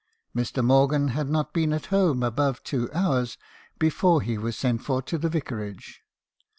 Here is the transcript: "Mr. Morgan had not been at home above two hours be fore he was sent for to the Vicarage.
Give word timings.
"Mr. 0.35 0.65
Morgan 0.65 1.09
had 1.09 1.29
not 1.29 1.53
been 1.53 1.71
at 1.71 1.85
home 1.93 2.23
above 2.23 2.63
two 2.63 2.89
hours 2.91 3.37
be 3.77 3.87
fore 3.91 4.19
he 4.23 4.35
was 4.35 4.57
sent 4.57 4.81
for 4.81 4.99
to 4.99 5.15
the 5.15 5.29
Vicarage. 5.29 6.01